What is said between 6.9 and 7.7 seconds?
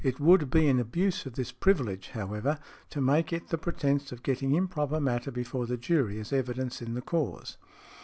the cause."